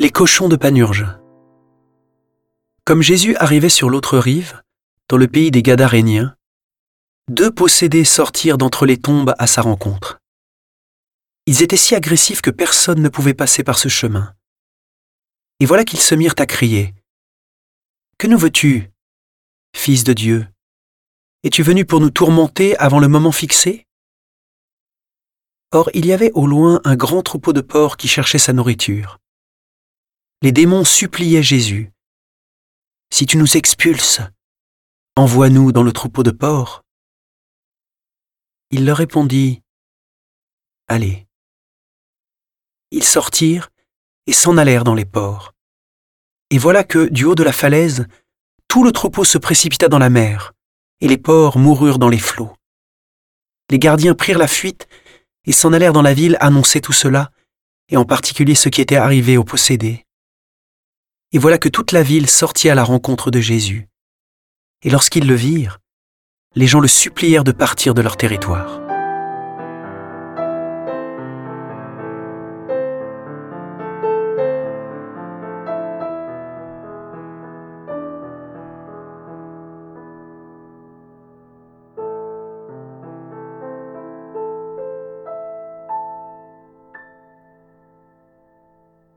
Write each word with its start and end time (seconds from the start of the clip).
Les 0.00 0.10
cochons 0.10 0.48
de 0.48 0.54
Panurge. 0.54 1.08
Comme 2.84 3.02
Jésus 3.02 3.34
arrivait 3.34 3.68
sur 3.68 3.90
l'autre 3.90 4.16
rive, 4.16 4.62
dans 5.08 5.16
le 5.16 5.26
pays 5.26 5.50
des 5.50 5.60
Gadaréniens, 5.60 6.36
deux 7.28 7.50
possédés 7.50 8.04
sortirent 8.04 8.58
d'entre 8.58 8.86
les 8.86 8.96
tombes 8.96 9.34
à 9.38 9.48
sa 9.48 9.60
rencontre. 9.60 10.20
Ils 11.46 11.64
étaient 11.64 11.76
si 11.76 11.96
agressifs 11.96 12.42
que 12.42 12.50
personne 12.50 13.02
ne 13.02 13.08
pouvait 13.08 13.34
passer 13.34 13.64
par 13.64 13.76
ce 13.76 13.88
chemin. 13.88 14.36
Et 15.58 15.66
voilà 15.66 15.84
qu'ils 15.84 15.98
se 15.98 16.14
mirent 16.14 16.36
à 16.38 16.46
crier. 16.46 16.94
Que 18.18 18.28
nous 18.28 18.38
veux-tu, 18.38 18.92
Fils 19.74 20.04
de 20.04 20.12
Dieu? 20.12 20.46
Es-tu 21.42 21.64
venu 21.64 21.84
pour 21.84 21.98
nous 21.98 22.10
tourmenter 22.10 22.76
avant 22.76 23.00
le 23.00 23.08
moment 23.08 23.32
fixé? 23.32 23.84
Or 25.72 25.90
il 25.92 26.06
y 26.06 26.12
avait 26.12 26.30
au 26.34 26.46
loin 26.46 26.80
un 26.84 26.94
grand 26.94 27.22
troupeau 27.22 27.52
de 27.52 27.62
porcs 27.62 27.96
qui 27.96 28.06
cherchait 28.06 28.38
sa 28.38 28.52
nourriture 28.52 29.18
les 30.40 30.52
démons 30.52 30.84
suppliaient 30.84 31.42
Jésus. 31.42 31.90
Si 33.12 33.26
tu 33.26 33.36
nous 33.36 33.56
expulses, 33.56 34.20
envoie-nous 35.16 35.72
dans 35.72 35.82
le 35.82 35.92
troupeau 35.92 36.22
de 36.22 36.30
porcs. 36.30 36.84
Il 38.70 38.84
leur 38.84 38.98
répondit, 38.98 39.62
Allez. 40.86 41.26
Ils 42.92 43.04
sortirent 43.04 43.70
et 44.26 44.32
s'en 44.32 44.56
allèrent 44.56 44.84
dans 44.84 44.94
les 44.94 45.04
ports. 45.04 45.54
Et 46.50 46.58
voilà 46.58 46.84
que, 46.84 47.08
du 47.08 47.24
haut 47.24 47.34
de 47.34 47.42
la 47.42 47.52
falaise, 47.52 48.06
tout 48.68 48.84
le 48.84 48.92
troupeau 48.92 49.24
se 49.24 49.38
précipita 49.38 49.88
dans 49.88 49.98
la 49.98 50.08
mer, 50.08 50.52
et 51.00 51.08
les 51.08 51.18
porcs 51.18 51.58
moururent 51.58 51.98
dans 51.98 52.08
les 52.08 52.18
flots. 52.18 52.54
Les 53.70 53.78
gardiens 53.78 54.14
prirent 54.14 54.38
la 54.38 54.48
fuite 54.48 54.88
et 55.44 55.52
s'en 55.52 55.72
allèrent 55.72 55.92
dans 55.92 56.02
la 56.02 56.14
ville 56.14 56.36
annoncer 56.40 56.80
tout 56.80 56.92
cela, 56.92 57.32
et 57.88 57.96
en 57.96 58.04
particulier 58.04 58.54
ce 58.54 58.68
qui 58.68 58.80
était 58.80 58.96
arrivé 58.96 59.36
aux 59.36 59.44
possédés. 59.44 60.06
Et 61.32 61.38
voilà 61.38 61.58
que 61.58 61.68
toute 61.68 61.92
la 61.92 62.02
ville 62.02 62.28
sortit 62.28 62.70
à 62.70 62.74
la 62.74 62.84
rencontre 62.84 63.30
de 63.30 63.40
Jésus. 63.40 63.88
Et 64.82 64.88
lorsqu'ils 64.88 65.26
le 65.26 65.34
virent, 65.34 65.78
les 66.54 66.66
gens 66.66 66.80
le 66.80 66.88
supplièrent 66.88 67.44
de 67.44 67.52
partir 67.52 67.92
de 67.92 68.00
leur 68.00 68.16
territoire. 68.16 68.87